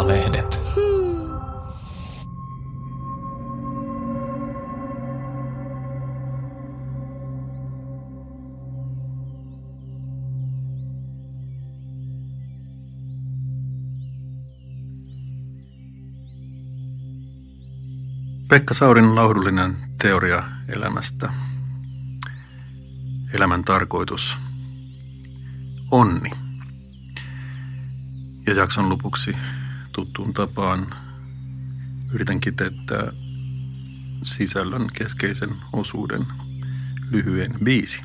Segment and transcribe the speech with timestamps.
[0.00, 0.60] Maalehdet.
[18.48, 21.32] Pekka Saurin laudullinen teoria elämästä.
[23.34, 24.38] Elämän tarkoitus.
[25.90, 26.30] Onni.
[28.46, 29.36] Ja jakson lopuksi
[29.92, 30.94] tuttuun tapaan
[32.12, 33.12] yritän kiteyttää
[34.22, 36.26] sisällön keskeisen osuuden
[37.10, 38.02] lyhyen biisi.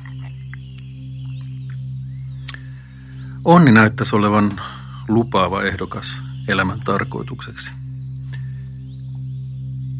[3.44, 4.60] Onni näyttäisi olevan
[5.08, 7.72] lupaava ehdokas elämän tarkoitukseksi–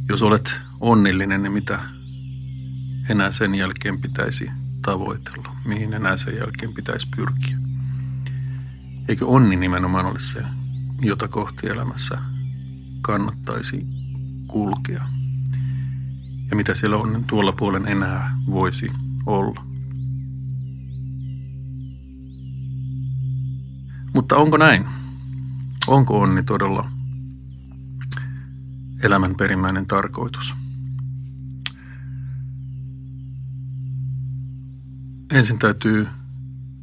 [0.09, 1.80] jos olet onnellinen, niin mitä
[3.09, 4.50] enää sen jälkeen pitäisi
[4.82, 5.56] tavoitella?
[5.64, 7.59] Mihin enää sen jälkeen pitäisi pyrkiä?
[9.09, 10.42] Eikö onni nimenomaan ole se,
[11.00, 12.18] jota kohti elämässä
[13.00, 13.86] kannattaisi
[14.46, 15.08] kulkea?
[16.50, 18.92] Ja mitä siellä onnen tuolla puolen enää voisi
[19.26, 19.64] olla?
[24.14, 24.84] Mutta onko näin?
[25.88, 26.90] Onko onni todella
[29.02, 30.54] elämän perimmäinen tarkoitus.
[35.32, 36.06] Ensin täytyy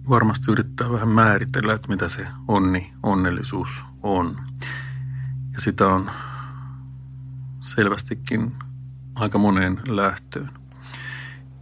[0.10, 4.38] varmasti yrittää vähän määritellä, että mitä se onni, onnellisuus on.
[5.54, 6.12] Ja sitä on
[7.62, 8.56] selvästikin
[9.16, 10.50] aika moneen lähtöön.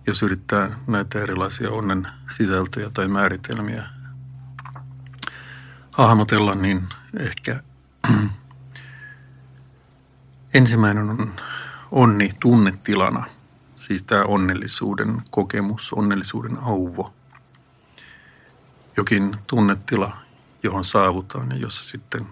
[0.07, 3.85] Jos yrittää näitä erilaisia onnen sisältöjä tai määritelmiä
[5.91, 6.87] hahmotella, niin
[7.19, 7.61] ehkä
[10.53, 11.33] Ensimmäinen on
[11.91, 13.25] onni tunnetilana,
[13.75, 17.13] siis tämä onnellisuuden kokemus, onnellisuuden auvo.
[18.97, 20.17] Jokin tunnetila,
[20.63, 22.27] johon saavutaan ja jossa sitten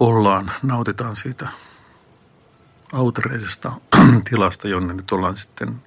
[0.00, 1.48] ollaan, nautitaan siitä
[2.92, 3.72] autereisesta
[4.30, 5.82] tilasta, jonne nyt ollaan sitten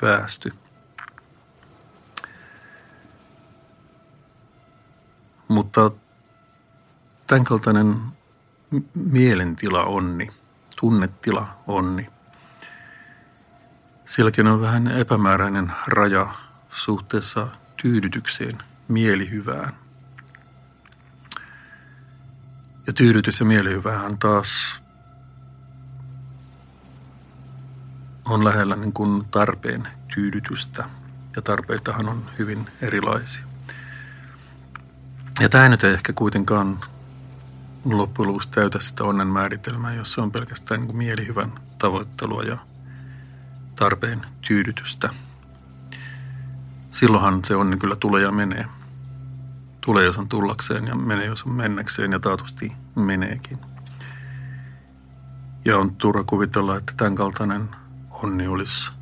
[0.00, 0.52] päästy.
[5.48, 5.90] Mutta
[7.26, 7.96] tämänkaltainen
[8.94, 10.30] mielentila onni,
[10.80, 12.10] tunnetila onni.
[14.04, 16.34] Silläkin on vähän epämääräinen raja
[16.70, 17.48] suhteessa
[17.82, 18.58] tyydytykseen,
[18.88, 19.72] mielihyvään.
[22.86, 24.80] Ja tyydytys ja mielihyvähän taas
[28.24, 30.84] on lähellä niin kuin tarpeen tyydytystä.
[31.36, 33.44] Ja tarpeitahan on hyvin erilaisia.
[35.40, 36.80] Ja tämä nyt ei ehkä kuitenkaan
[37.84, 42.58] loppujen lopuksi täytä sitä onnen määritelmää, jossa on pelkästään niin mielihyvän tavoittelua ja
[43.76, 45.08] tarpeen tyydytystä.
[46.98, 48.64] Silloinhan se onni kyllä tulee ja menee.
[49.80, 53.58] Tulee, jos on tullakseen ja menee, jos on mennäkseen ja taatusti meneekin.
[55.64, 57.68] Ja on turha kuvitella, että tämän kaltainen
[58.10, 58.92] onni olisi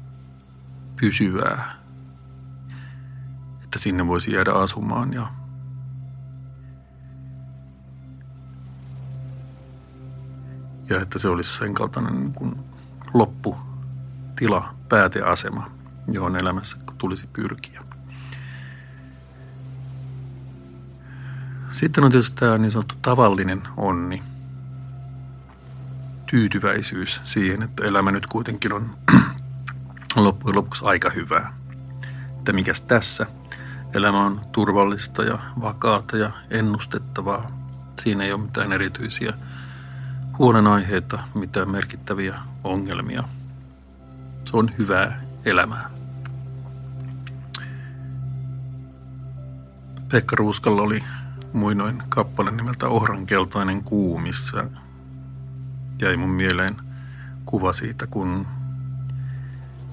[1.00, 1.74] pysyvää.
[3.64, 5.32] Että sinne voisi jäädä asumaan ja
[10.90, 12.56] ja että se olisi sen kaltainen niin kuin
[13.14, 15.70] lopputila, pääteasema,
[16.08, 17.82] johon elämässä tulisi pyrkiä.
[21.70, 24.22] Sitten on tietysti tämä niin sanottu tavallinen onni,
[26.26, 28.90] tyytyväisyys siihen, että elämä nyt kuitenkin on
[30.16, 31.56] loppujen lopuksi aika hyvää.
[32.38, 33.26] Että mikäs tässä?
[33.94, 37.50] Elämä on turvallista ja vakaata ja ennustettavaa.
[38.02, 39.32] Siinä ei ole mitään erityisiä
[40.38, 43.24] huolenaiheita, mitään merkittäviä ongelmia.
[44.44, 45.90] Se on hyvää elämää.
[50.10, 51.04] Pekka Ruuskalla oli
[51.52, 54.66] muinoin kappale nimeltä Ohrankeltainen kuu, missä
[56.02, 56.76] jäi mun mieleen
[57.44, 58.46] kuva siitä, kun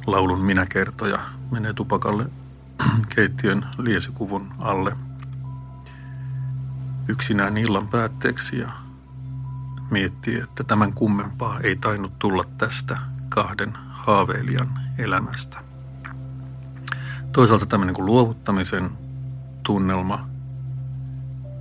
[0.08, 1.20] laulun minäkertoja
[1.52, 2.26] menee tupakalle
[3.16, 4.98] keittiön liesikuvun alle
[7.08, 8.72] yksinään illan päätteeksi ja
[9.92, 12.98] miettii, että tämän kummempaa ei tainnut tulla tästä
[13.30, 15.64] kahden haaveilijan elämästä.
[17.32, 18.90] Toisaalta tämmöinen kuin luovuttamisen
[19.64, 20.30] tunnelma,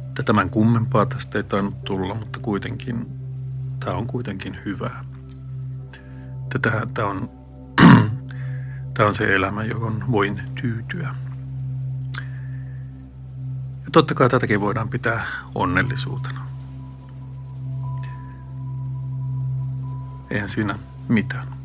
[0.09, 3.06] että tämän kummempaa tästä ei tainnut tulla, mutta kuitenkin
[3.85, 5.05] tämä on kuitenkin hyvää.
[6.62, 7.31] Tämä, tämä, on,
[8.94, 11.15] tämä on se elämä, johon voin tyytyä.
[13.85, 16.47] Ja totta kai tätäkin voidaan pitää onnellisuutena.
[20.31, 20.79] Eihän siinä
[21.09, 21.62] mitään.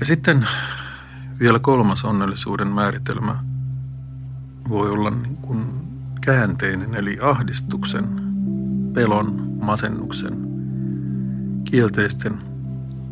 [0.00, 0.48] Ja sitten
[1.40, 3.44] vielä kolmas onnellisuuden määritelmä
[4.68, 5.64] voi olla niin kuin
[6.20, 8.08] käänteinen eli ahdistuksen,
[8.94, 10.38] pelon, masennuksen,
[11.64, 12.38] kielteisten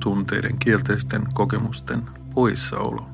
[0.00, 2.02] tunteiden, kielteisten kokemusten
[2.34, 3.10] poissaolo.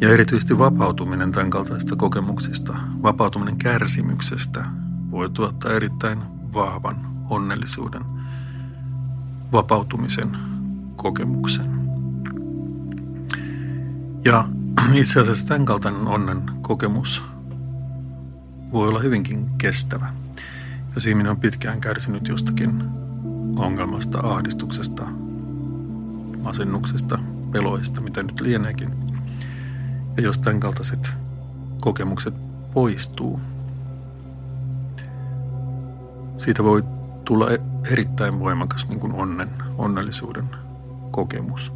[0.00, 4.64] Ja erityisesti vapautuminen tämän kaltaisista kokemuksista, vapautuminen kärsimyksestä
[5.10, 6.18] voi tuottaa erittäin
[6.54, 6.96] vahvan
[7.30, 8.02] onnellisuuden,
[9.52, 10.36] vapautumisen
[10.96, 11.77] kokemuksen.
[14.24, 14.48] Ja
[14.92, 17.22] itse asiassa tämän kaltainen onnen kokemus
[18.72, 20.14] voi olla hyvinkin kestävä.
[20.94, 22.84] Jos ihminen on pitkään kärsinyt jostakin
[23.56, 25.06] ongelmasta, ahdistuksesta,
[26.42, 27.18] masennuksesta,
[27.52, 28.92] peloista, mitä nyt lieneekin.
[30.16, 31.14] Ja jos tämän kaltaiset
[31.80, 32.34] kokemukset
[32.74, 33.40] poistuu,
[36.36, 36.82] siitä voi
[37.24, 37.60] tulla e-
[37.90, 39.48] erittäin voimakas niin kuin onnen,
[39.78, 40.44] onnellisuuden
[41.10, 41.72] kokemus.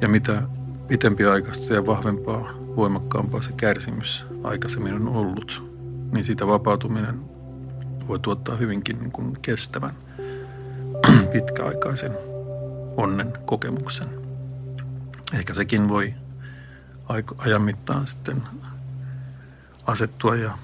[0.00, 0.42] Ja mitä
[0.88, 5.64] pitempi aikaista ja vahvempaa, voimakkaampaa se kärsimys aikaisemmin on ollut,
[6.12, 7.20] niin siitä vapautuminen
[8.08, 9.94] voi tuottaa hyvinkin niin kuin kestävän,
[11.32, 12.12] pitkäaikaisen
[12.96, 14.06] onnen kokemuksen.
[15.34, 16.14] Ehkä sekin voi
[17.38, 18.42] ajan mittaan sitten
[19.86, 20.58] asettua ja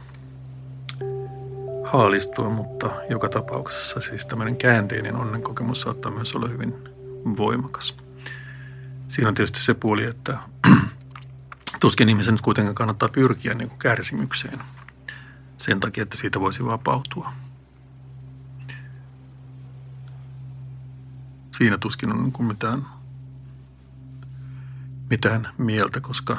[1.85, 6.75] haalistua, mutta joka tapauksessa siis tämmöinen käänteinen onnenkokemus saattaa myös olla hyvin
[7.37, 7.97] voimakas.
[9.13, 10.39] Siinä on tietysti se puoli, että
[11.81, 14.59] tuskin ihmisen nyt kuitenkaan kannattaa pyrkiä niin kuin kärsimykseen
[15.59, 17.33] sen takia, että siitä voisi vapautua.
[21.51, 22.87] Siinä tuskin on niin kuin mitään,
[25.11, 26.39] mitään mieltä, koska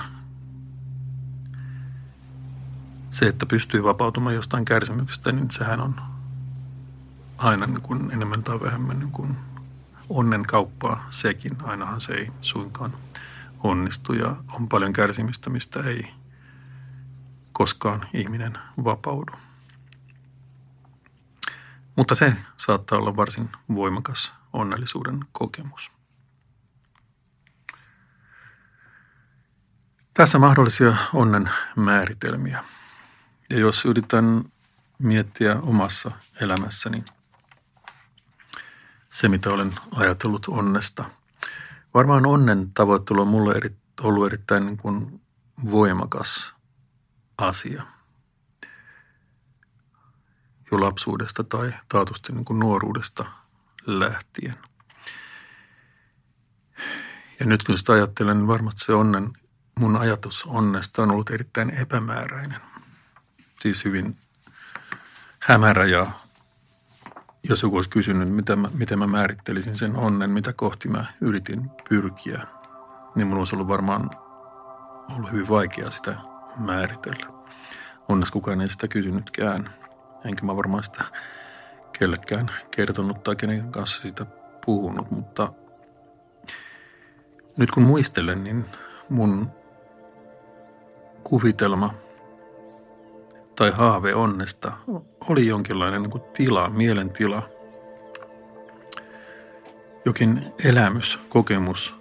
[3.12, 5.96] se, että pystyy vapautumaan jostain kärsimyksestä, niin sehän on
[7.38, 9.38] aina niin kuin enemmän tai vähemmän niin kuin
[10.10, 11.52] onnen kauppaa sekin.
[11.64, 12.98] Ainahan se ei suinkaan
[13.64, 16.14] onnistu ja on paljon kärsimystä, mistä ei
[17.54, 19.32] koskaan ihminen vapaudu.
[21.96, 25.92] Mutta se saattaa olla varsin voimakas onnellisuuden kokemus.
[30.14, 32.64] Tässä mahdollisia onnen määritelmiä.
[33.50, 34.44] Ja jos yritän
[35.00, 36.12] miettiä omassa
[36.42, 37.06] elämässäni
[39.14, 41.06] se, mitä olen ajatellut onnesta.
[41.94, 45.22] Varmaan onnen tavoittelu on mulle eri, ollut erittäin niin kuin
[45.72, 46.54] voimakas
[47.38, 47.84] asia.
[50.72, 53.26] Jo lapsuudesta tai taatusti niin kuin nuoruudesta
[53.86, 54.56] lähtien.
[57.40, 59.34] Ja nyt kun sitä ajattelen, niin varmasti se onnen,
[59.80, 62.62] mun ajatus onnesta on ollut erittäin epämääräinen.
[63.62, 64.18] Siis hyvin
[65.40, 66.12] hämärä ja
[67.50, 71.72] jos joku olisi kysynyt, mitä mä, miten mä määrittelisin sen onnen, mitä kohti mä yritin
[71.90, 72.42] pyrkiä,
[73.16, 74.10] niin mun olisi ollut varmaan
[75.16, 76.16] ollut hyvin vaikea sitä
[76.58, 77.28] määritellä.
[78.10, 79.70] Onnes kukaan ei sitä kysynytkään,
[80.26, 81.04] enkä mä varmaan sitä
[82.00, 84.26] kellekään kertonut tai kenen kanssa siitä
[84.66, 85.54] puhunut, mutta
[87.58, 88.66] nyt kun muistelen, niin
[89.10, 89.52] mun
[91.24, 91.94] kuvitelma
[93.56, 94.72] tai haave onnesta
[95.30, 97.50] oli jonkinlainen niin kuin tila, mielentila,
[100.06, 101.96] jokin elämys, kokemus,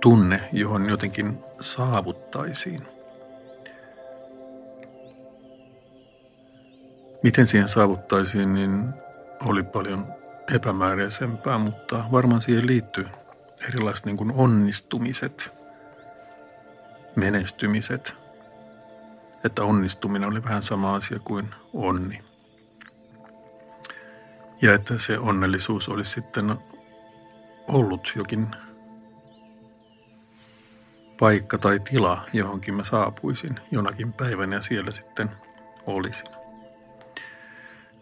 [0.00, 2.86] tunne, johon jotenkin saavuttaisiin.
[7.22, 8.88] Miten siihen saavuttaisiin, niin
[9.48, 10.06] oli paljon
[10.54, 13.06] epämääräisempää, mutta varmaan siihen liittyy
[13.68, 15.52] erilaiset niin kuin onnistumiset,
[17.16, 18.21] menestymiset,
[19.44, 22.22] että onnistuminen oli vähän sama asia kuin onni.
[24.62, 26.54] Ja että se onnellisuus olisi sitten
[27.68, 28.46] ollut jokin
[31.18, 35.30] paikka tai tila, johonkin mä saapuisin jonakin päivänä ja siellä sitten
[35.86, 36.26] olisin.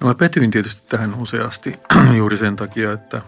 [0.00, 1.80] No mä petyin tietysti tähän useasti
[2.18, 3.22] juuri sen takia, että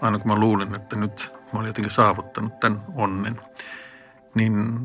[0.00, 3.40] aina kun mä luulin, että nyt mä olin jotenkin saavuttanut tämän onnen,
[4.34, 4.78] niin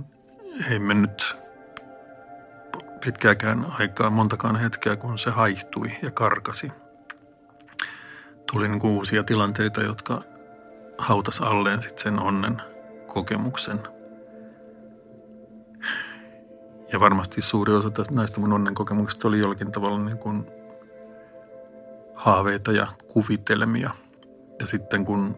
[0.69, 1.40] ei mennyt
[3.05, 6.71] pitkääkään aikaa, montakaan hetkeä, kun se haihtui ja karkasi.
[8.51, 10.23] Tuli niin uusia tilanteita, jotka
[10.97, 12.61] hautas alleen sit sen onnen
[13.07, 13.79] kokemuksen.
[16.93, 20.45] Ja varmasti suuri osa näistä mun onnen kokemuksista oli jollakin tavalla niin kuin
[22.15, 23.91] haaveita ja kuvitelmia.
[24.59, 25.37] Ja sitten kun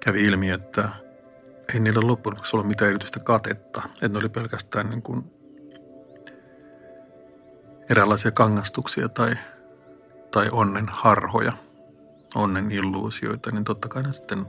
[0.00, 0.88] kävi ilmi, että
[1.74, 5.41] ei niillä loppujen lopuksi ollut mitään erityistä katetta, että ne oli pelkästään niin kuin
[7.92, 9.34] eräänlaisia kangastuksia tai,
[10.30, 11.52] tai onnen harhoja,
[12.34, 14.46] onnen illuusioita, niin totta kai ne sitten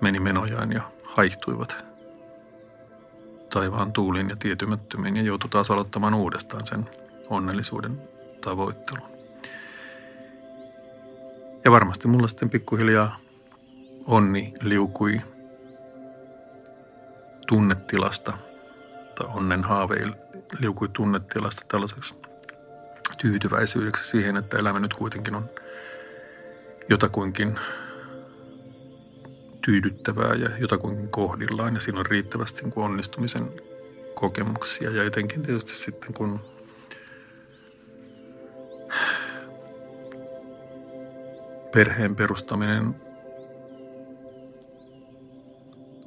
[0.00, 1.84] meni menojaan ja haihtuivat
[3.52, 6.90] taivaan tuuliin ja tietymättömiin ja joutui taas aloittamaan uudestaan sen
[7.30, 8.02] onnellisuuden
[8.40, 9.08] tavoittelun.
[11.64, 13.16] Ja varmasti mulla sitten pikkuhiljaa
[14.06, 15.20] onni liukui
[17.46, 18.32] tunnetilasta
[19.14, 19.96] tai onnen haave
[20.58, 22.14] liukui tunnetilasta tällaiseksi
[23.18, 25.50] tyytyväisyydeksi siihen, että elämä nyt kuitenkin on
[26.88, 27.58] jotakuinkin
[29.64, 31.74] tyydyttävää ja jotakuinkin kohdillaan.
[31.74, 33.50] Ja siinä on riittävästi niin onnistumisen
[34.14, 34.90] kokemuksia.
[34.90, 36.40] Ja etenkin tietysti sitten kun
[41.74, 42.94] perheen perustaminen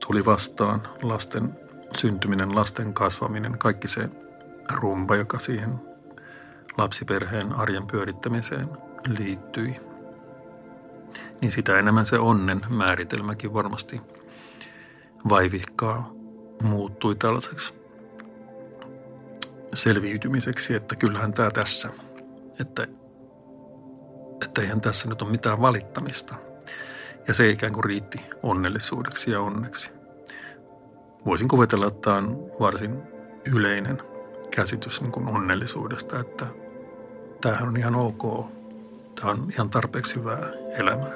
[0.08, 1.60] tuli vastaan, lasten
[1.98, 4.10] syntyminen, lasten kasvaminen, kaikki se
[4.74, 5.87] rumba, joka siihen
[6.78, 8.70] lapsiperheen arjen pyörittämiseen
[9.08, 9.76] liittyi,
[11.42, 14.02] niin sitä enemmän se onnen määritelmäkin varmasti
[15.30, 16.12] vaivihkaa
[16.64, 17.74] muuttui tällaiseksi
[19.74, 21.90] selviytymiseksi, että kyllähän tämä tässä,
[22.60, 22.88] että,
[24.46, 26.36] että eihän tässä nyt ole mitään valittamista.
[27.28, 29.92] Ja se ikään kuin riitti onnellisuudeksi ja onneksi.
[31.26, 33.02] Voisin kuvitella, että tämä on varsin
[33.54, 34.02] yleinen
[34.56, 36.46] käsitys niin kuin onnellisuudesta, että
[37.42, 38.52] tämähän on ihan ok.
[39.16, 41.12] Tämä on ihan tarpeeksi hyvää elämää.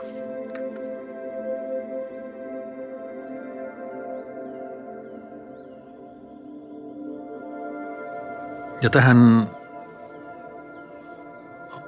[8.81, 9.49] Ja tähän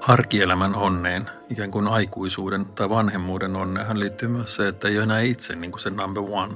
[0.07, 5.19] arkielämän onneen, ikään kuin aikuisuuden tai vanhemmuuden onneen, liittyy myös se, että ei ole enää
[5.19, 6.53] itse niin kuin se number one.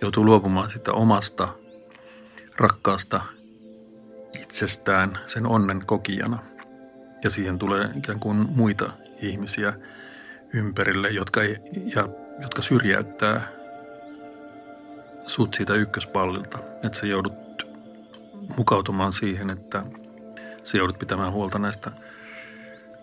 [0.00, 1.48] Joutuu luopumaan sitä omasta
[2.56, 3.20] rakkaasta
[4.42, 6.38] itsestään sen onnen kokijana.
[7.24, 8.90] Ja siihen tulee ikään kuin muita
[9.22, 9.74] ihmisiä
[10.52, 11.58] ympärille, jotka, ei,
[11.94, 12.08] ja,
[12.42, 13.48] jotka syrjäyttää
[15.26, 16.58] sut siitä ykköspallilta.
[16.58, 17.32] Että sä joudut
[18.56, 19.82] mukautumaan siihen, että
[20.62, 21.90] sä joudut pitämään huolta näistä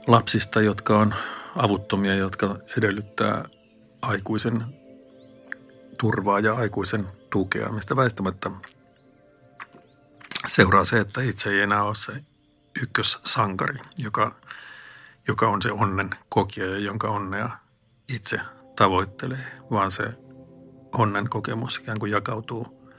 [0.08, 1.14] lapsista, jotka on
[1.56, 3.44] avuttomia, jotka edellyttää
[4.02, 4.64] aikuisen
[5.98, 8.52] turvaa ja aikuisen tukea, mistä väistämättä
[10.48, 12.14] seuraa se, että itse ei enää ole se
[12.82, 14.36] ykkössankari, joka,
[15.28, 17.50] joka on se onnen kokija ja jonka onnea
[18.10, 18.40] itse
[18.76, 20.04] tavoittelee, vaan se
[20.98, 22.92] onnen kokemus ikään kuin jakautuu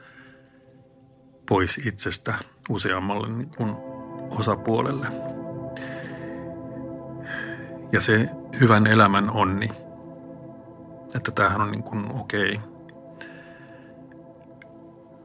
[1.49, 2.35] pois itsestä
[2.69, 3.77] useammalle niin kuin
[4.39, 5.07] osapuolelle.
[7.93, 8.29] Ja se
[8.61, 9.69] hyvän elämän onni,
[11.15, 12.55] että tämähän on niin kuin okei.
[12.55, 12.75] Okay.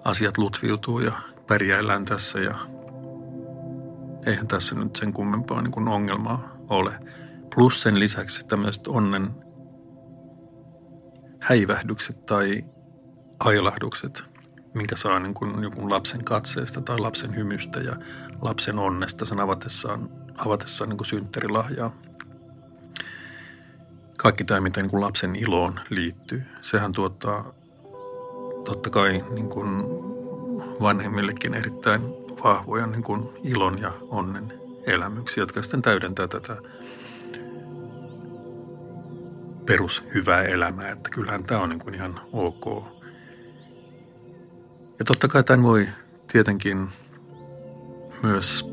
[0.06, 1.12] Asiat lutviutuu ja
[1.48, 2.56] pärjäillään tässä ja
[4.26, 7.00] eihän tässä nyt sen kummempaa niin kuin ongelmaa ole.
[7.56, 9.30] Plus sen lisäksi tämmöiset onnen
[11.40, 12.64] häivähdykset tai
[13.40, 14.24] ailahdukset,
[14.74, 17.94] minkä saa niin kuin joku lapsen katseesta tai lapsen hymystä ja
[18.42, 21.96] lapsen onnesta sen avatessaan, avatessaan niin kuin synttärilahjaa.
[24.18, 27.54] Kaikki tämä, mitä niin kuin lapsen iloon liittyy, sehän tuottaa
[28.66, 29.70] totta kai niin kuin
[30.82, 32.02] vanhemmillekin erittäin
[32.44, 34.54] vahvoja niin kuin ilon ja onnen
[34.86, 36.58] elämyksiä, jotka sitten täydentää tätä
[39.66, 42.84] perushyvää elämää, että kyllähän tämä on niin kuin ihan ok.
[45.00, 45.88] Ja totta kai tämän voi
[46.32, 46.90] tietenkin
[48.24, 48.66] myös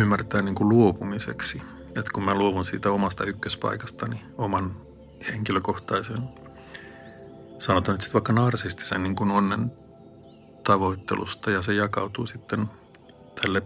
[0.00, 1.62] ymmärtää niin kuin luopumiseksi.
[1.88, 4.76] Että kun mä luovun siitä omasta ykköspaikastani, oman
[5.32, 6.28] henkilökohtaisen,
[7.58, 9.72] sanotaan nyt sitten vaikka narsistisen niin kuin onnen
[10.68, 12.70] tavoittelusta ja se jakautuu sitten
[13.42, 13.62] tälle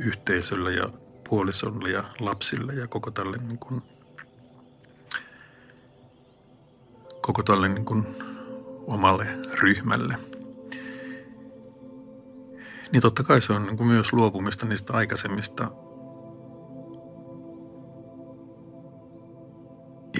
[0.00, 0.82] yhteisölle ja
[1.28, 3.82] puolisolle ja lapsille ja koko tälle niin kuin,
[7.20, 8.06] koko tälle niin kuin
[8.86, 10.14] omalle ryhmälle.
[12.92, 15.70] Niin totta kai se on niin kuin myös luopumista niistä aikaisemmista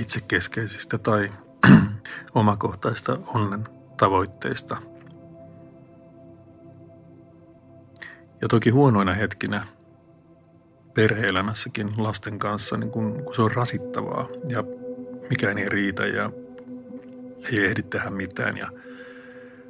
[0.01, 1.33] itsekeskeisistä tai
[2.35, 3.65] omakohtaista onnen
[3.97, 4.77] tavoitteista–
[8.41, 9.67] Ja toki huonoina hetkinä
[10.95, 14.65] perheelämässäkin lasten kanssa, niin kun, kun se on rasittavaa ja
[15.31, 16.31] mikään ei riitä ja
[17.53, 18.69] ei ehdi tehdä mitään ja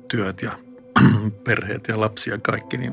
[0.09, 0.53] työt ja
[1.45, 2.93] perheet ja lapsia ja kaikki, niin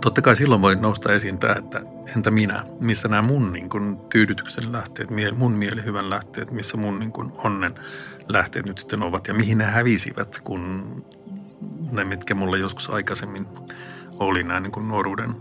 [0.00, 1.82] totta kai silloin voi nousta esiin tämä, että
[2.16, 7.12] entä minä, missä nämä mun niin kun, tyydytyksen lähteet, mun mielihyvän lähteet, missä mun niin
[7.12, 7.74] kun, onnen
[8.28, 11.04] lähteet nyt sitten ovat ja mihin ne hävisivät, kun
[11.92, 13.46] ne, mitkä mulle joskus aikaisemmin
[14.20, 15.36] oli nämä niin kuin nuoruuden,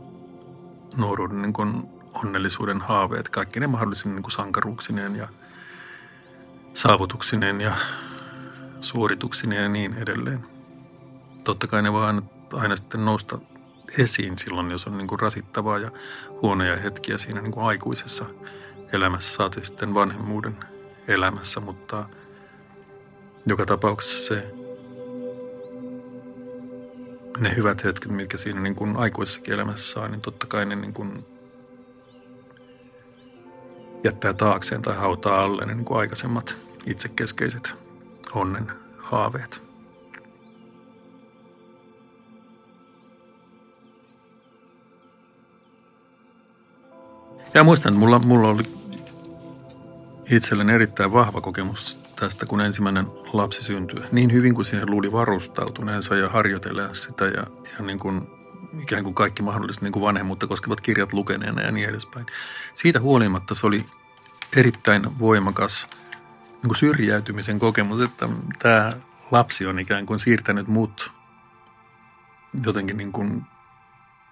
[0.97, 1.83] nuoruuden niin kuin
[2.13, 5.27] onnellisuuden haaveet, kaikki ne mahdollisin niin kuin sankaruuksineen ja
[6.73, 7.75] saavutuksineen ja
[8.81, 10.45] suorituksineen ja niin edelleen.
[11.43, 12.21] totta kai ne voi aina,
[12.53, 13.39] aina sitten nousta
[13.97, 15.91] esiin silloin, jos on niin kuin rasittavaa ja
[16.41, 18.25] huonoja hetkiä siinä niin kuin aikuisessa
[18.93, 20.57] elämässä, saati sitten vanhemmuuden
[21.07, 22.05] elämässä, mutta
[23.45, 24.51] joka tapauksessa se,
[27.39, 30.93] ne hyvät hetket, mitkä siinä niin kuin aikuisessakin elämässä saa, niin totta kai ne niin
[30.93, 31.25] kuin
[34.03, 37.75] jättää taakseen tai hautaa alle ne niin kuin aikaisemmat itsekeskeiset
[38.33, 39.61] onnen haaveet.
[47.53, 48.63] Ja muistan, että mulla, mulla oli
[50.31, 54.03] itselleni erittäin vahva kokemus tästä, kun ensimmäinen lapsi syntyi.
[54.11, 57.43] Niin hyvin kuin siihen luuli varustautuneensa ja harjoitella sitä ja,
[57.77, 58.27] ja niin kuin,
[58.81, 62.25] ikään kuin kaikki mahdolliset niin kuin vanhemmuutta koskevat kirjat lukeneena ja niin edespäin.
[62.73, 63.85] Siitä huolimatta se oli
[64.57, 65.87] erittäin voimakas
[66.51, 68.93] niin kuin syrjäytymisen kokemus, että tämä
[69.31, 71.11] lapsi on ikään kuin siirtänyt mut
[72.65, 73.45] jotenkin niin kuin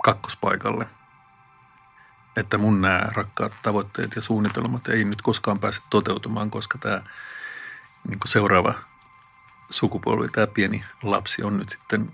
[0.03, 0.87] kakkospaikalle–
[2.37, 7.01] että mun nämä rakkaat tavoitteet ja suunnitelmat ei nyt koskaan pääse toteutumaan, koska tämä
[8.07, 8.73] niin kuin seuraava
[9.69, 12.11] sukupolvi, tämä pieni lapsi on nyt sitten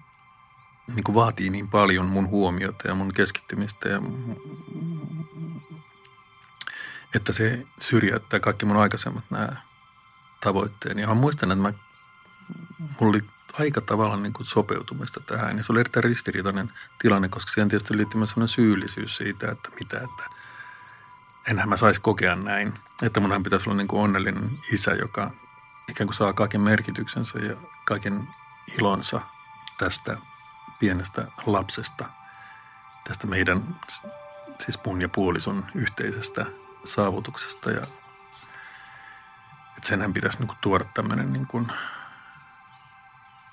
[0.87, 4.01] niin kuin vaatii niin paljon mun huomiota ja mun keskittymistä ja
[7.15, 9.49] että se syrjäyttää kaikki mun aikaisemmat nämä
[10.39, 11.01] tavoitteeni.
[11.01, 11.73] Ja mä muistan, että mä,
[12.79, 13.21] mulla oli
[13.59, 15.57] aika tavalla niin kuin sopeutumista tähän.
[15.57, 19.69] Ja se oli erittäin ristiriitainen tilanne, koska siihen tietysti liittyy myös sellainen syyllisyys siitä, että
[19.79, 20.23] mitä, että
[21.47, 22.73] enhän mä saisi kokea näin.
[23.01, 25.31] Että munhan pitäisi olla niin kuin onnellinen isä, joka
[25.93, 28.27] ikään kuin saa kaiken merkityksensä ja kaiken
[28.79, 29.21] ilonsa
[29.77, 30.17] tästä
[30.79, 32.05] pienestä lapsesta,
[33.07, 33.75] tästä meidän,
[34.59, 36.45] siis mun ja puolison yhteisestä
[36.83, 37.71] saavutuksesta.
[37.71, 37.81] Ja
[39.77, 41.67] että senhän pitäisi niin kuin tuoda tämmöinen niin kuin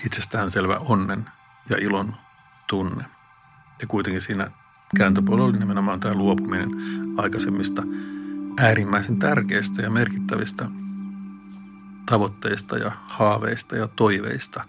[0.06, 1.30] itsestäänselvä onnen
[1.68, 2.16] ja ilon
[2.66, 3.04] tunne.
[3.80, 4.50] Ja kuitenkin siinä
[4.96, 6.70] kääntöpuolella oli nimenomaan tämä luopuminen
[7.16, 7.82] aikaisemmista
[8.58, 10.68] äärimmäisen tärkeistä ja merkittävistä
[12.06, 14.64] tavoitteista ja haaveista ja toiveista,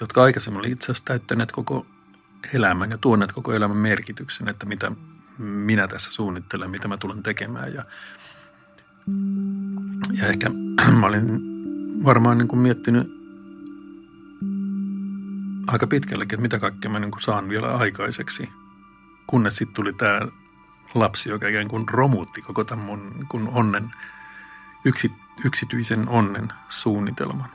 [0.00, 1.86] jotka aikaisemmin oli itse asiassa täyttäneet koko
[2.54, 4.92] elämän ja tuoneet koko elämän merkityksen, että mitä
[5.38, 7.74] minä tässä suunnittelen, mitä mä tulen tekemään.
[7.74, 7.84] Ja,
[10.20, 10.50] ja ehkä
[11.00, 11.26] mä olin
[12.04, 13.16] varmaan niin kuin miettinyt
[15.66, 18.48] aika pitkällekin, että mitä kaikkea mä niin kuin saan vielä aikaiseksi.
[19.26, 20.20] Kunnes sitten tuli tämä
[20.94, 23.90] lapsi, joka ikään kuin romuutti koko tämän mun niin onnen,
[24.84, 25.12] yksi,
[25.44, 27.50] yksityisen onnen suunnitelman.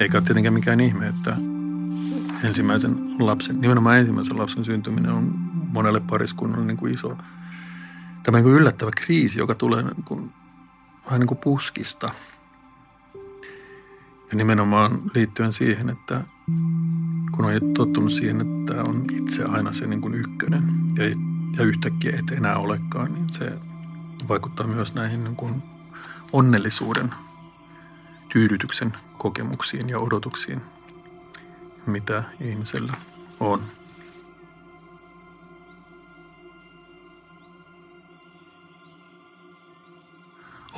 [0.00, 1.36] Eikä ole tietenkään mikään ihme, että
[2.44, 5.34] ensimmäisen lapsen, nimenomaan ensimmäisen lapsen syntyminen on
[5.72, 7.18] monelle pariskunnalle niin kuin iso,
[8.22, 10.32] tämä niin kuin yllättävä kriisi, joka tulee niin kuin,
[11.06, 12.10] vähän niin kuin puskista.
[14.30, 16.20] Ja nimenomaan liittyen siihen, että
[17.32, 21.04] kun on tottunut siihen, että on itse aina se niin kuin ykkönen ja,
[21.58, 23.58] ja yhtäkkiä et enää olekaan, niin se
[24.28, 25.73] vaikuttaa myös näihin niin kuin
[26.34, 27.14] onnellisuuden,
[28.32, 30.62] tyydytyksen kokemuksiin ja odotuksiin,
[31.86, 32.92] mitä ihmisellä
[33.40, 33.62] on.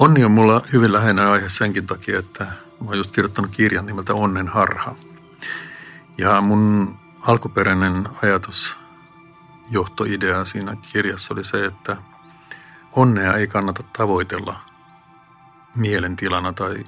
[0.00, 4.14] Onni on mulla hyvin läheinen aihe senkin takia, että mä oon just kirjoittanut kirjan nimeltä
[4.14, 4.94] Onnen harha–
[6.18, 8.78] ja mun alkuperäinen ajatus,
[9.70, 11.96] johtoidea siinä kirjassa oli se, että
[12.92, 14.60] onnea ei kannata tavoitella
[15.76, 16.84] mielentilana tai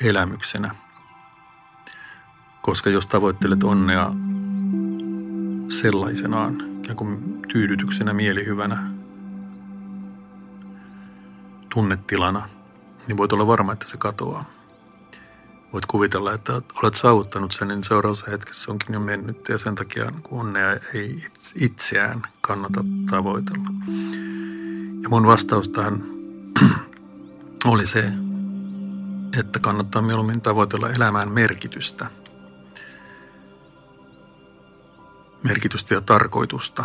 [0.00, 0.74] elämyksenä.
[2.62, 4.10] Koska jos tavoittelet onnea
[5.68, 8.90] sellaisenaan, ikään kuin tyydytyksenä, mielihyvänä,
[11.74, 12.48] tunnetilana,
[13.06, 14.58] niin voit olla varma, että se katoaa
[15.72, 20.12] voit kuvitella, että olet saavuttanut sen, niin seuraavassa hetkessä onkin jo mennyt ja sen takia
[20.30, 21.24] onnea ei
[21.54, 23.68] itseään kannata tavoitella.
[25.02, 26.04] Ja mun vastaus tähän
[27.64, 28.12] oli se,
[29.38, 32.06] että kannattaa mieluummin tavoitella elämään merkitystä.
[35.42, 36.84] Merkitystä ja tarkoitusta.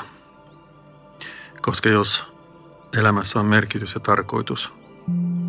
[1.61, 2.33] Koska jos
[2.97, 4.73] elämässä on merkitys ja tarkoitus,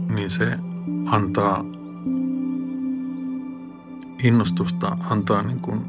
[0.08, 0.58] niin se
[1.10, 1.64] antaa
[4.24, 5.88] innostusta, antaa niin kuin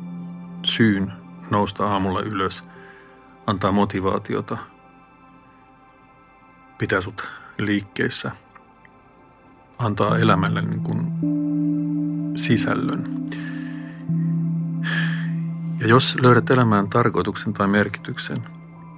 [0.64, 1.14] syyn
[1.52, 2.64] nousta aamulla ylös,
[3.48, 4.58] antaa motivaatiota,
[6.78, 8.32] pitää sut liikkeessä,
[9.78, 11.12] antaa elämälle niin kuin
[12.36, 13.28] sisällön.
[15.80, 18.48] Ja jos löydät elämään tarkoituksen tai merkityksen,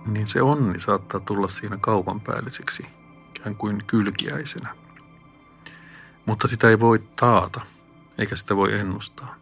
[0.07, 2.85] niin se onni saattaa tulla siinä kaupan päälliseksi,
[3.29, 4.75] ikään kuin kylkiäisenä.
[6.25, 7.61] Mutta sitä ei voi taata–
[8.17, 9.35] eikä sitä voi ennustaa.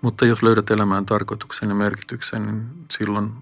[0.00, 3.32] Mutta jos löydät elämään tarkoituksen ja merkityksen, niin silloin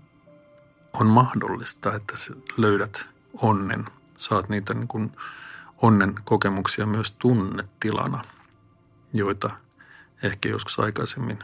[0.92, 2.14] on mahdollista, että
[2.56, 3.08] löydät
[3.42, 3.84] onnen.
[4.16, 5.12] Saat niitä niin kuin
[5.82, 8.22] onnen kokemuksia myös tunnetilana,
[9.12, 9.50] joita
[10.22, 11.38] ehkä joskus aikaisemmin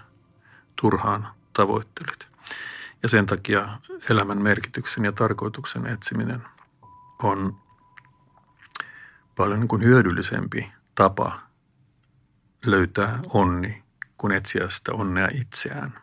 [0.77, 2.29] turhaan tavoittelit.
[3.03, 3.79] Ja sen takia
[4.11, 6.42] elämän merkityksen ja tarkoituksen etsiminen
[7.23, 7.57] on
[9.37, 11.40] paljon niin kuin hyödyllisempi tapa
[12.66, 13.83] löytää onni,
[14.16, 15.99] kuin etsiä sitä onnea itseään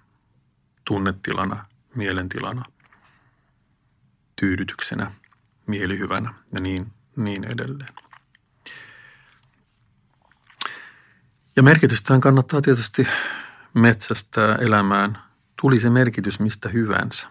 [0.86, 1.65] tunnetilana,
[1.96, 2.65] mielentilana,
[4.36, 5.12] tyydytyksenä,
[5.68, 8.09] mielihyvänä ja niin, niin edelleen.
[11.60, 13.08] Ja merkitystähän kannattaa tietysti
[13.74, 15.17] metsästää elämään,
[15.62, 17.28] tuli se merkitys mistä hyvänsä.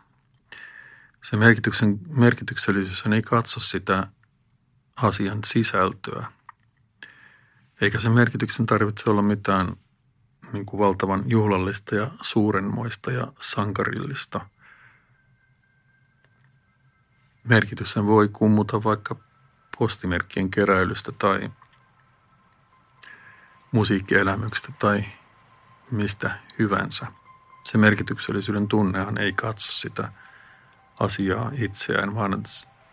[1.24, 4.06] Se merkityksen, merkityksellisyys ei katso sitä
[4.96, 6.26] asian sisältöä.
[7.80, 9.76] Eikä se merkityksen tarvitse olla mitään
[10.52, 14.40] niin kuin valtavan juhlallista ja suurenmoista ja sankarillista.
[17.44, 19.16] Merkitys sen voi kummuta vaikka
[19.78, 21.50] postimerkkien keräilystä tai
[23.72, 25.04] musiikkielämyksestä tai
[25.90, 27.06] mistä hyvänsä.
[27.64, 30.12] Se merkityksellisyyden tunnehan ei katso sitä
[31.00, 32.42] asiaa itseään, vaan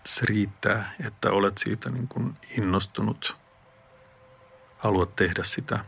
[0.05, 3.37] se riittää, että olet siitä niin kuin innostunut,
[4.77, 5.85] haluat tehdä sitä.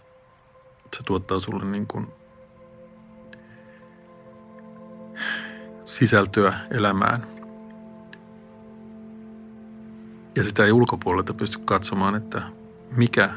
[0.95, 2.07] Se tuottaa sulle niin kuin
[5.85, 7.27] sisältöä elämään.
[10.35, 12.41] Ja sitä ei ulkopuolelta pysty katsomaan, että
[12.91, 13.29] mikä,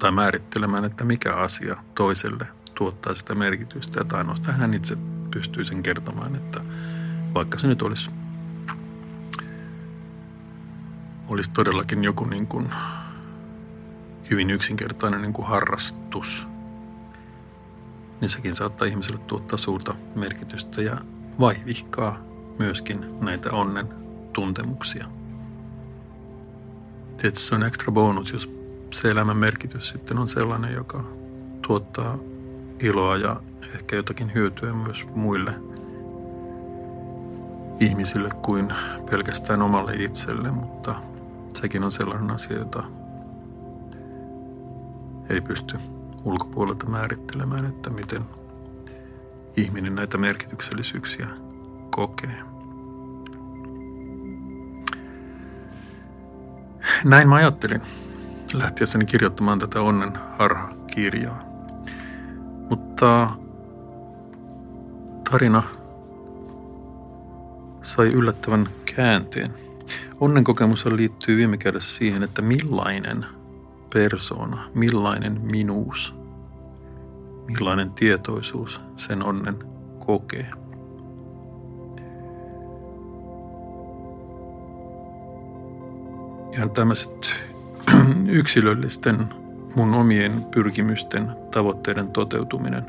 [0.00, 4.00] tai määrittelemään, että mikä asia toiselle tuottaa sitä merkitystä.
[4.00, 4.96] Että ainoastaan hän itse
[5.30, 6.60] pystyy sen kertomaan, että
[7.34, 8.10] vaikka se nyt olisi
[11.28, 12.70] olisi todellakin joku niin kuin
[14.30, 16.48] hyvin yksinkertainen niin kuin harrastus,
[18.20, 20.98] niin sekin saattaa ihmiselle tuottaa suurta merkitystä ja
[21.40, 22.18] vaivihkaa
[22.58, 23.88] myöskin näitä onnen
[24.32, 25.06] tuntemuksia.
[27.16, 28.59] Tietysti se on ekstra bonus, jos
[28.92, 31.04] se elämän merkitys sitten on sellainen, joka
[31.66, 32.18] tuottaa
[32.80, 33.40] iloa ja
[33.74, 35.54] ehkä jotakin hyötyä myös muille
[37.80, 38.72] ihmisille kuin
[39.10, 40.94] pelkästään omalle itselle, mutta
[41.54, 42.84] sekin on sellainen asia, jota
[45.30, 45.76] ei pysty
[46.24, 48.22] ulkopuolelta määrittelemään, että miten
[49.56, 51.28] ihminen näitä merkityksellisyyksiä
[51.90, 52.42] kokee.
[57.04, 57.82] Näin mä ajattelin
[58.54, 61.42] lähtiessäni kirjoittamaan tätä Onnen harha-kirjaa.
[62.70, 63.30] Mutta
[65.30, 65.62] tarina
[67.82, 69.54] sai yllättävän käänteen–
[70.20, 73.26] Onnenkokemus liittyy viime kädessä siihen, että millainen
[73.92, 76.14] persona, millainen minuus,
[77.46, 79.56] millainen tietoisuus sen onnen
[79.98, 80.50] kokee.
[86.58, 87.34] Ja tämmöiset
[88.28, 89.28] yksilöllisten
[89.76, 92.82] mun omien pyrkimysten, tavoitteiden toteutuminen,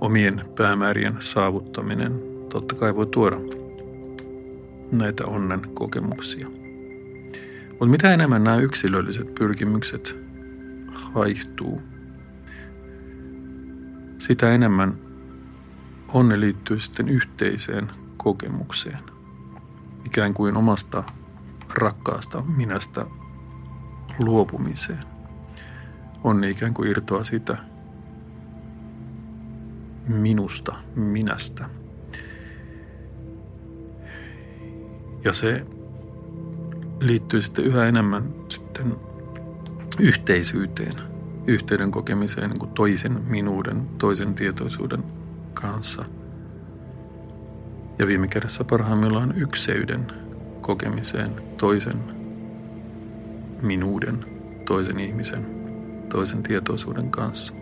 [0.00, 3.36] omien päämäärien saavuttaminen totta kai voi tuoda
[4.92, 6.48] näitä onnen kokemuksia.
[7.70, 10.18] Mutta mitä enemmän nämä yksilölliset pyrkimykset
[10.92, 11.82] haihtuu,
[14.18, 14.98] sitä enemmän
[16.12, 18.98] onne liittyy sitten yhteiseen kokemukseen.
[20.06, 21.04] Ikään kuin omasta
[21.76, 23.06] rakkaasta minästä
[24.18, 25.04] luopumiseen.
[26.24, 27.56] Onni ikään kuin irtoaa sitä
[30.08, 31.68] minusta, minästä–
[35.26, 35.66] Ja se
[37.00, 38.96] liittyy sitten yhä enemmän sitten
[40.00, 40.92] yhteisyyteen,
[41.46, 45.04] yhteyden kokemiseen niin kuin toisen minuuden, toisen tietoisuuden
[45.54, 46.04] kanssa.
[47.98, 50.12] Ja viime kädessä parhaimmillaan ykseyden
[50.66, 52.02] kokemiseen toisen
[53.62, 54.20] minuuden,
[54.64, 55.46] toisen ihmisen,
[56.12, 57.54] toisen tietoisuuden kanssa.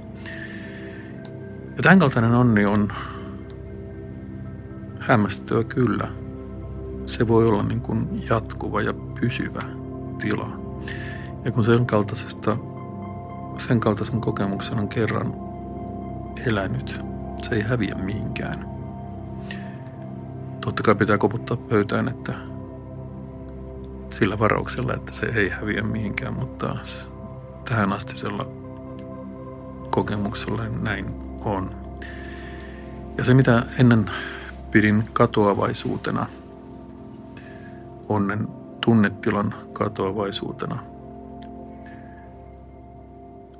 [1.76, 2.92] Ja tämän kaltainen onni on
[5.00, 6.08] hämmästyttävä kyllä–
[7.06, 9.62] se voi olla niin kuin jatkuva ja pysyvä
[10.18, 10.60] tila.
[11.44, 12.56] Ja kun sen kaltaisesta,
[13.58, 15.34] sen kaltaisen kokemuksen on kerran
[16.46, 17.00] elänyt,
[17.42, 18.68] se ei häviä mihinkään.
[20.60, 22.34] Totta kai pitää koputtaa pöytään, että
[24.14, 26.76] sillä varauksella, että se ei häviä mihinkään, mutta
[27.68, 28.46] tähän astisella
[29.90, 31.06] kokemuksella näin
[31.44, 31.76] on.
[33.18, 34.10] Ja se, mitä ennen
[34.70, 36.26] pidin katoavaisuutena–
[38.08, 38.48] onnen
[38.80, 40.82] tunnetilan katoavaisuutena.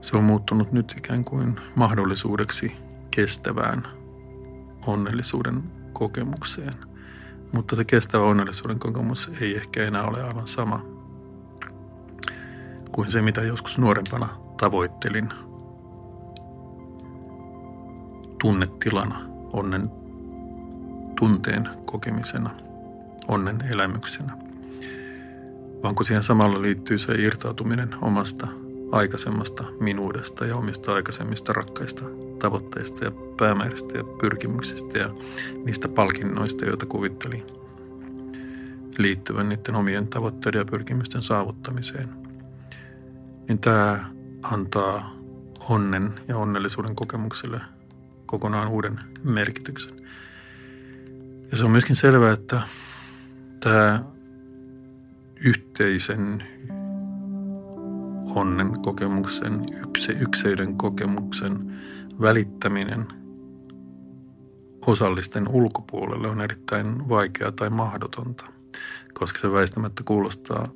[0.00, 2.76] Se on muuttunut nyt ikään kuin mahdollisuudeksi
[3.10, 3.86] kestävään
[4.86, 5.62] onnellisuuden
[5.92, 6.72] kokemukseen.
[7.54, 10.84] Mutta se kestävä onnellisuuden kokemus ei ehkä enää ole aivan sama
[12.92, 14.28] kuin se, mitä joskus nuorempana
[14.60, 15.28] tavoittelin
[18.40, 19.20] tunnetilana,
[19.52, 19.90] onnen
[21.18, 22.50] tunteen kokemisena,
[23.28, 24.36] onnen elämyksenä.
[25.82, 28.46] Vaan kun siihen samalla liittyy se irtautuminen omasta
[28.92, 32.04] aikaisemmasta minuudesta ja omista aikaisemmista rakkaista
[32.44, 35.10] tavoitteista ja päämääristä ja pyrkimyksistä ja
[35.64, 37.42] niistä palkinnoista, joita kuvittelin
[38.98, 42.08] liittyvän niiden omien tavoitteiden ja pyrkimysten saavuttamiseen.
[43.48, 44.10] Niin tämä
[44.42, 45.14] antaa
[45.68, 47.60] onnen ja onnellisuuden kokemukselle
[48.26, 49.94] kokonaan uuden merkityksen.
[51.50, 52.60] Ja se on myöskin selvää, että
[53.60, 54.04] tämä
[55.40, 56.44] yhteisen
[58.34, 61.74] onnen kokemuksen, ykse, ykseyden kokemuksen
[62.20, 63.06] välittäminen
[64.86, 68.46] osallisten ulkopuolelle on erittäin vaikeaa tai mahdotonta,
[69.14, 70.68] koska se väistämättä kuulostaa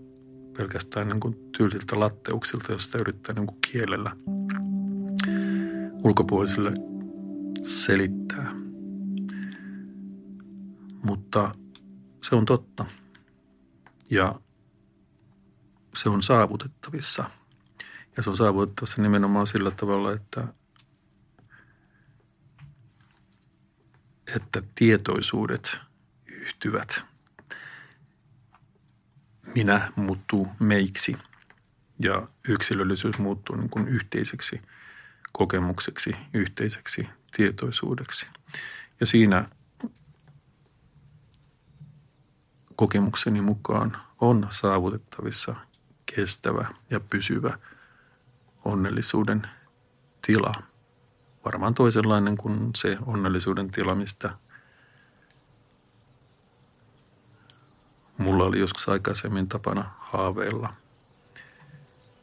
[0.59, 4.11] pelkästään niin kuin tylsiltä latteuksilta, jos sitä yrittää niin kuin kielellä
[6.05, 6.73] ulkopuolisille
[7.63, 8.55] selittää.
[11.05, 11.55] Mutta
[12.23, 12.85] se on totta.
[14.11, 14.41] Ja
[15.95, 17.31] se on saavutettavissa.
[18.17, 20.49] Ja se on saavutettavissa nimenomaan sillä tavalla, että,
[24.37, 25.81] että tietoisuudet
[26.27, 27.05] yhtyvät.
[29.55, 31.17] Minä muuttuu meiksi
[32.03, 34.63] ja yksilöllisyys muuttuu niin kuin yhteiseksi
[35.33, 38.27] kokemukseksi, yhteiseksi tietoisuudeksi.
[39.01, 39.49] Ja siinä
[42.77, 45.55] kokemukseni mukaan on saavutettavissa
[46.15, 47.59] kestävä ja pysyvä
[48.65, 49.43] onnellisuuden
[50.27, 50.68] tila.
[51.49, 54.31] Varmaan toisenlainen kuin se onnellisuuden tila, mistä
[58.19, 60.73] mulla oli joskus aikaisemmin tapana haaveilla,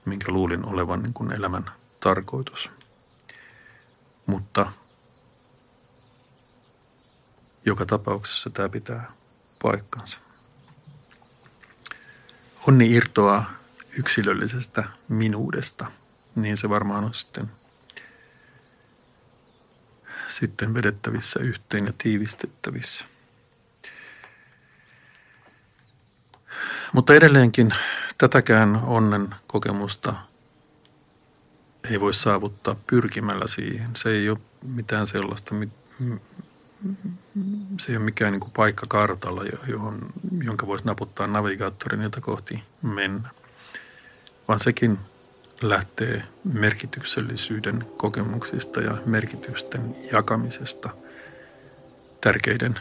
[0.05, 2.69] minkä luulin olevan niin kuin elämän tarkoitus.
[4.25, 4.71] Mutta
[7.65, 9.11] joka tapauksessa tämä pitää
[9.61, 10.17] paikkansa.
[12.67, 13.51] Onni irtoaa
[13.99, 15.91] yksilöllisestä minuudesta,
[16.35, 17.51] niin se varmaan on sitten,
[20.27, 23.05] sitten vedettävissä yhteen ja tiivistettävissä.
[26.93, 27.73] Mutta edelleenkin
[28.17, 30.15] tätäkään onnen kokemusta
[31.91, 33.89] ei voi saavuttaa pyrkimällä siihen.
[33.95, 35.55] Se ei ole mitään sellaista,
[37.79, 39.99] se ei ole mikään niin kuin paikka kartalla, johon,
[40.43, 43.29] jonka voisi naputtaa navigaattorin, jota kohti mennä.
[44.47, 44.99] Vaan sekin
[45.62, 50.89] lähtee merkityksellisyyden kokemuksista ja merkitysten jakamisesta
[52.22, 52.80] tärkeiden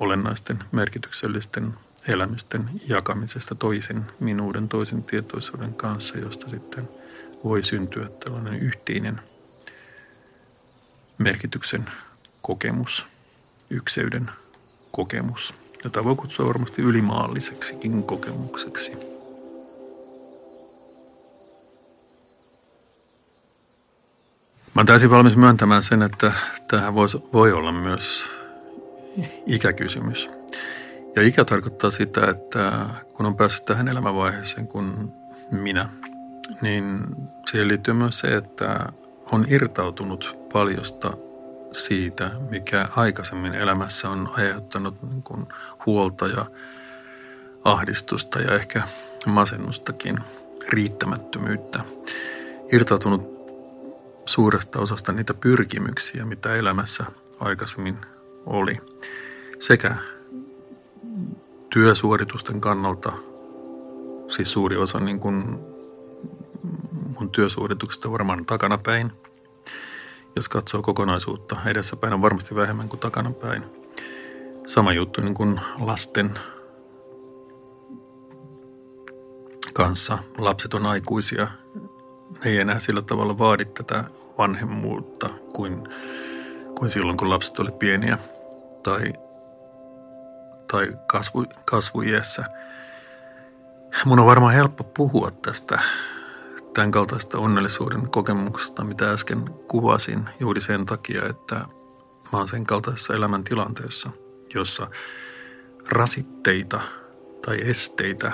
[0.00, 1.74] olennaisten merkityksellisten
[2.08, 6.88] elämysten jakamisesta toisen minuuden, toisen tietoisuuden kanssa, josta sitten
[7.44, 9.20] voi syntyä tällainen yhteinen
[11.18, 11.90] merkityksen
[12.42, 13.06] kokemus,
[13.70, 14.30] ykseyden
[14.92, 19.15] kokemus, jota voi kutsua varmasti ylimaalliseksikin kokemukseksi.
[24.76, 26.32] Mä täysin valmis myöntämään sen, että
[26.68, 26.94] tähän
[27.32, 28.30] voi olla myös
[29.46, 30.30] ikäkysymys.
[31.16, 32.72] Ja ikä tarkoittaa sitä, että
[33.14, 35.12] kun on päässyt tähän elämänvaiheeseen kuin
[35.50, 35.88] minä,
[36.60, 37.00] niin
[37.50, 38.92] siihen liittyy myös se, että
[39.32, 41.12] on irtautunut paljosta
[41.72, 45.46] siitä, mikä aikaisemmin elämässä on aiheuttanut niin kuin
[45.86, 46.46] huolta ja
[47.64, 48.82] ahdistusta ja ehkä
[49.26, 50.18] masennustakin,
[50.68, 51.80] riittämättömyyttä.
[52.72, 53.35] Irtautunut
[54.26, 57.04] suuresta osasta niitä pyrkimyksiä, mitä elämässä
[57.40, 57.96] aikaisemmin
[58.46, 58.76] oli.
[59.58, 59.96] Sekä
[61.70, 63.12] työsuoritusten kannalta,
[64.28, 65.58] siis suuri osa niin kuin
[67.18, 69.12] mun työsuorituksista varmaan takanapäin.
[70.36, 73.64] Jos katsoo kokonaisuutta, edessäpäin on varmasti vähemmän kuin takanapäin.
[74.66, 76.38] Sama juttu niin kuin lasten
[79.72, 80.18] kanssa.
[80.38, 81.48] Lapset on aikuisia
[82.44, 84.04] ei enää sillä tavalla vaadi tätä
[84.38, 85.88] vanhemmuutta kuin,
[86.78, 88.18] kuin silloin, kun lapset oli pieniä
[88.82, 89.12] tai,
[90.72, 92.44] tai kasvu, kasvuiässä.
[94.04, 95.80] Mun on varmaan helppo puhua tästä
[96.74, 101.54] tämän kaltaista onnellisuuden kokemuksesta, mitä äsken kuvasin, juuri sen takia, että
[102.32, 104.10] mä oon sen kaltaisessa elämäntilanteessa,
[104.54, 104.86] jossa
[105.88, 106.80] rasitteita
[107.46, 108.32] tai esteitä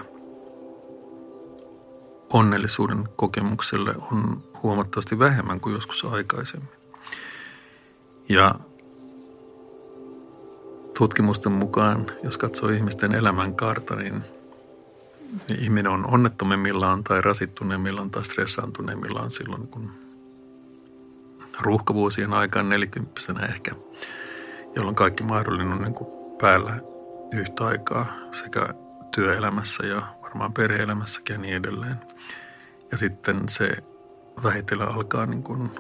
[2.32, 6.68] onnellisuuden kokemukselle on huomattavasti vähemmän kuin joskus aikaisemmin.
[8.28, 8.54] Ja
[10.98, 14.22] tutkimusten mukaan, jos katsoo ihmisten elämänkaarta, niin
[15.58, 19.90] ihminen on onnettomimmillaan tai rasittuneemmillaan tai stressaantuneemmillaan silloin, kun
[21.60, 23.74] ruuhkavuosien aikaan nelikymppisenä ehkä,
[24.76, 26.74] jolloin kaikki mahdollinen on niin kuin päällä
[27.32, 28.74] yhtä aikaa sekä
[29.14, 31.96] työelämässä ja varmaan perheelämässäkin ja niin edelleen.
[32.92, 33.76] Ja sitten se
[34.42, 35.70] vähitellen alkaa niin kuin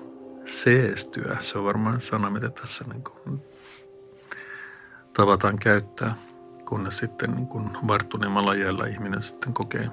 [0.44, 1.36] seestyä.
[1.40, 3.40] Se on varmaan sana, mitä tässä niin kuin
[5.12, 6.14] tavataan käyttää,
[6.68, 9.90] kunnes sitten niin kuin varttuneemmalla jällä ihminen sitten kokee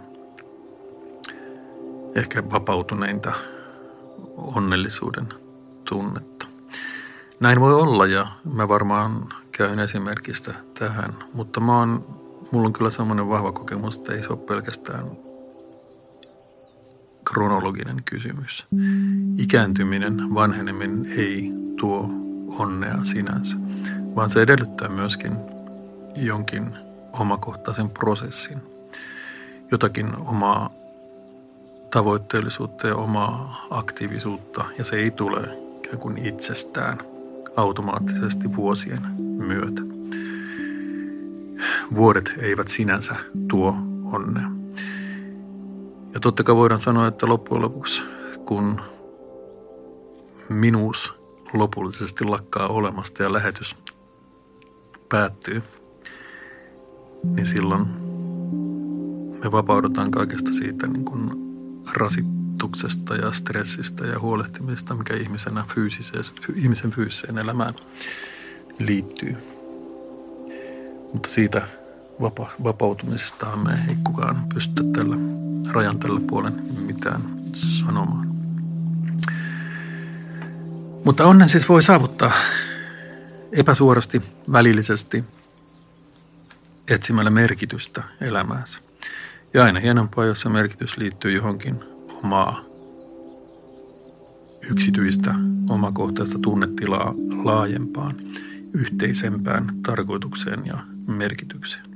[2.15, 3.31] ehkä vapautuneinta
[4.37, 5.27] onnellisuuden
[5.89, 6.47] tunnetta.
[7.39, 12.05] Näin voi olla ja mä varmaan käyn esimerkistä tähän, mutta mä oon,
[12.51, 15.28] mulla on kyllä semmoinen vahva kokemus, että ei se ole pelkästään
[17.33, 18.67] kronologinen kysymys.
[19.37, 22.09] Ikääntyminen, vanheneminen ei tuo
[22.59, 23.57] onnea sinänsä,
[24.15, 25.31] vaan se edellyttää myöskin
[26.15, 26.77] jonkin
[27.19, 28.57] omakohtaisen prosessin,
[29.71, 30.69] jotakin omaa
[31.91, 35.39] tavoitteellisuutta ja omaa aktiivisuutta, ja se ei tule
[35.77, 36.97] ikään kuin itsestään
[37.55, 39.81] automaattisesti vuosien myötä.
[41.95, 43.15] Vuodet eivät sinänsä
[43.47, 44.58] tuo onnea.
[46.13, 48.01] Ja totta kai voidaan sanoa, että loppujen lopuksi,
[48.45, 48.81] kun
[50.49, 51.13] minuus
[51.53, 53.77] lopullisesti lakkaa olemasta ja lähetys
[55.09, 55.63] päättyy,
[57.23, 57.87] niin silloin
[59.43, 61.31] me vapaudutaan kaikesta siitä niin kuin
[61.93, 65.65] rasituksesta ja stressistä ja huolehtimisesta, mikä ihmisenä
[66.55, 67.73] ihmisen fyysiseen elämään
[68.79, 69.37] liittyy.
[71.13, 71.67] Mutta siitä
[72.21, 75.38] vapa- vapautumisesta me ei kukaan pysty tällä
[75.71, 76.53] rajan tällä puolen
[76.85, 77.21] mitään
[77.53, 78.27] sanomaan.
[81.05, 82.31] Mutta onnen siis voi saavuttaa
[83.51, 85.23] epäsuorasti, välillisesti,
[86.87, 88.79] etsimällä merkitystä elämäänsä.
[89.53, 91.83] Ja aina hienompaa, jos se merkitys liittyy johonkin
[92.23, 92.63] omaa
[94.69, 95.35] yksityistä,
[95.69, 98.15] omakohtaista tunnetilaa laajempaan,
[98.73, 100.77] yhteisempään tarkoitukseen ja
[101.07, 101.88] merkitykseen.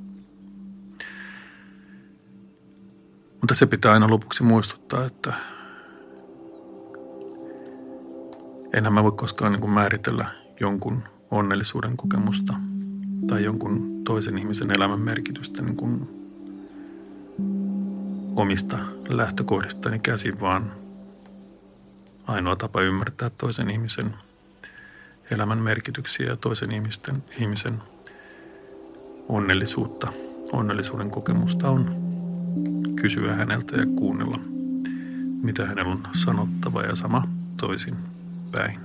[3.44, 5.34] Mutta se pitää aina lopuksi muistuttaa, että
[8.74, 10.26] enhän mä voi koskaan niin kuin määritellä
[10.60, 12.54] jonkun onnellisuuden kokemusta
[13.28, 16.10] tai jonkun toisen ihmisen elämän merkitystä niin kuin
[18.36, 18.78] omista
[19.10, 20.72] lähtökohdistani käsin, vaan
[22.28, 24.16] ainoa tapa ymmärtää toisen ihmisen
[25.32, 27.84] elämän merkityksiä ja toisen ihmisten, ihmisen
[29.30, 30.14] onnellisuutta,
[30.52, 32.03] onnellisuuden kokemusta on
[33.04, 34.40] kysyä häneltä ja kuunnella,
[35.42, 37.96] mitä hänellä on sanottava ja sama toisin
[38.52, 38.80] päin.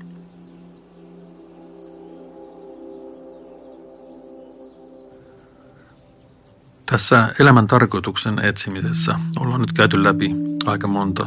[6.87, 10.35] Tässä elämän tarkoituksen etsimisessä ollaan nyt käyty läpi
[10.67, 11.27] aika monta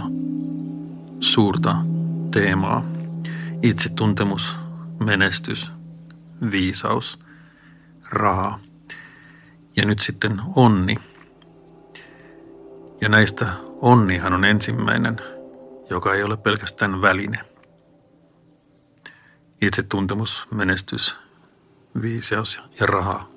[1.20, 1.76] suurta
[2.32, 2.86] teemaa.
[3.62, 4.56] Itsetuntemus,
[5.00, 5.72] menestys,
[6.52, 7.20] viisaus,
[8.10, 8.60] raha
[9.76, 10.96] ja nyt sitten onni–
[13.02, 13.48] ja näistä
[13.82, 15.18] onnihan on ensimmäinen,
[15.90, 17.40] joka ei ole pelkästään väline.
[19.62, 21.18] Itsetuntemus, menestys,
[22.02, 23.30] viiseus ja raha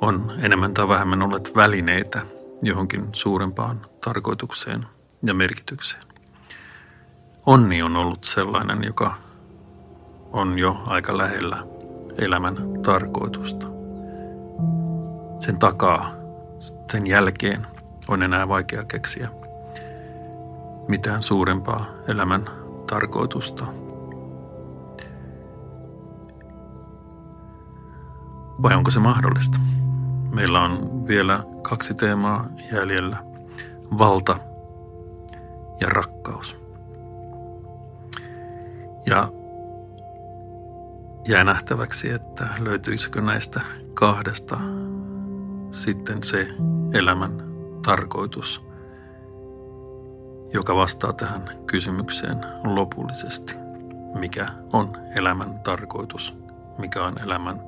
[0.00, 2.26] on enemmän tai vähemmän olleet välineitä
[2.62, 4.86] johonkin suurempaan tarkoitukseen
[5.22, 6.02] ja merkitykseen.
[7.46, 9.14] Onni on ollut sellainen, joka
[10.32, 11.56] on jo aika lähellä
[12.18, 13.66] elämän tarkoitusta.
[15.38, 16.14] Sen takaa,
[16.90, 17.66] sen jälkeen–
[18.08, 19.28] on enää vaikea keksiä
[20.88, 22.44] mitään suurempaa elämän
[22.90, 23.64] tarkoitusta.
[28.62, 29.58] Vai onko se mahdollista?
[30.34, 33.16] Meillä on vielä kaksi teemaa jäljellä.
[33.98, 34.36] Valta
[35.80, 36.58] ja rakkaus.
[39.06, 39.28] Ja
[41.28, 43.60] jää nähtäväksi, että löytyisikö näistä
[43.94, 44.60] kahdesta
[45.70, 46.48] sitten se
[46.92, 47.47] elämän
[47.84, 48.62] tarkoitus,
[50.52, 53.54] joka vastaa tähän kysymykseen lopullisesti.
[54.14, 56.38] Mikä on elämän tarkoitus?
[56.78, 57.60] Mikä on elämän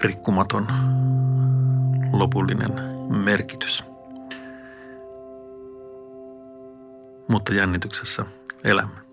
[0.00, 0.66] rikkumaton
[2.12, 2.72] lopullinen
[3.08, 3.84] merkitys?
[7.28, 8.26] Mutta jännityksessä
[8.64, 9.07] elämä.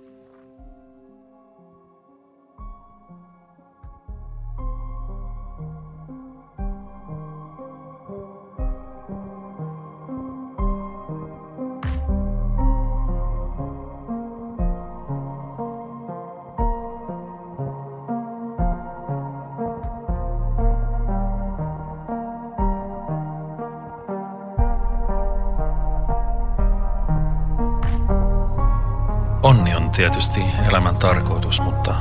[30.06, 31.96] Tietysti elämän tarkoitus, mutta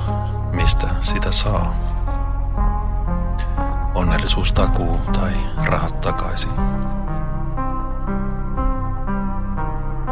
[0.52, 1.74] mistä sitä saa?
[3.94, 5.32] Onnellisuus takuu tai
[5.64, 6.50] rahat takaisin.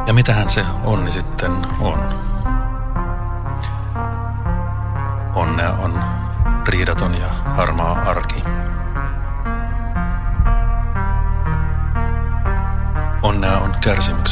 [0.06, 1.98] Ja mitähän se onni sitten on?
[5.34, 6.00] Onnea on
[6.68, 8.44] riidaton ja harmaa arki.
[13.22, 14.31] Onnea on kärsimyksen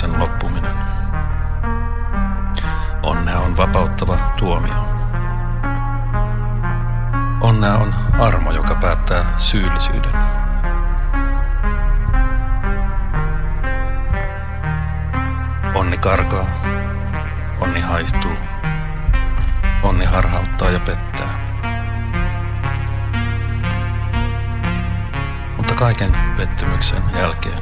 [25.80, 27.58] kaiken pettymyksen jälkeen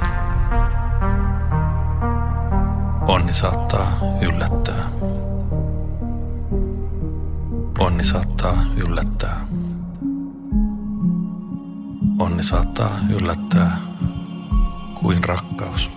[3.07, 3.87] onni saattaa
[4.21, 4.89] yllättää.
[7.79, 9.47] Onni saattaa yllättää.
[12.19, 13.77] Onni saattaa yllättää
[15.01, 15.91] kuin rakkaus.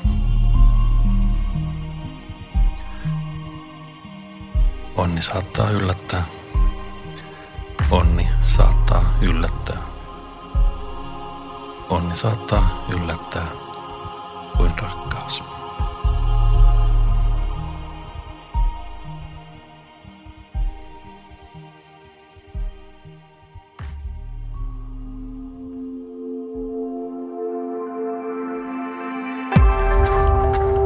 [4.96, 6.24] Onni saattaa yllättää.
[7.92, 9.91] Onni saattaa yllättää.
[11.92, 13.48] Onni saattaa yllättää
[14.58, 15.44] kuin rakkaus.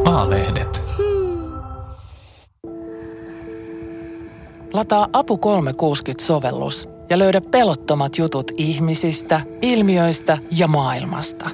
[0.05, 0.81] Maalehdet.
[4.73, 11.49] Lataa Apu 360-sovellus ja löydä pelottomat jutut ihmisistä, ilmiöistä ja maailmasta.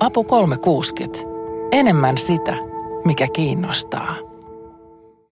[0.00, 1.18] Apu 360.
[1.72, 2.56] Enemmän sitä,
[3.04, 4.31] mikä kiinnostaa.